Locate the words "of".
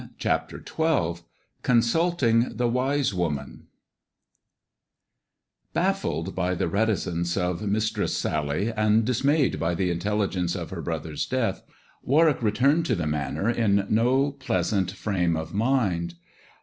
7.37-7.61, 10.55-10.71, 15.37-15.49